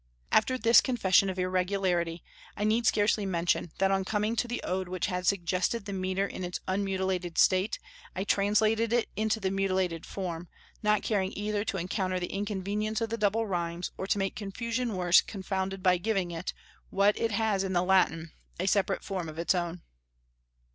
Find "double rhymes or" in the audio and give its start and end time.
13.17-14.07